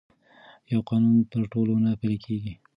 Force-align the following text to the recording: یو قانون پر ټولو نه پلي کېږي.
یو 0.71 0.81
قانون 0.89 1.17
پر 1.31 1.43
ټولو 1.51 1.73
نه 1.85 1.91
پلي 1.99 2.17
کېږي. 2.25 2.53